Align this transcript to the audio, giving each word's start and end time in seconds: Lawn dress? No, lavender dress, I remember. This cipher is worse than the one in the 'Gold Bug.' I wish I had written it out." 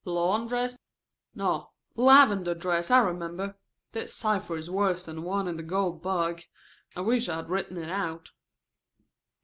Lawn 0.03 0.47
dress? 0.47 0.75
No, 1.35 1.69
lavender 1.95 2.55
dress, 2.55 2.89
I 2.89 2.97
remember. 3.01 3.53
This 3.91 4.15
cipher 4.15 4.57
is 4.57 4.67
worse 4.67 5.05
than 5.05 5.17
the 5.17 5.21
one 5.21 5.47
in 5.47 5.57
the 5.57 5.61
'Gold 5.61 6.01
Bug.' 6.01 6.41
I 6.95 7.01
wish 7.01 7.29
I 7.29 7.35
had 7.35 7.51
written 7.51 7.77
it 7.77 7.91
out." 7.91 8.31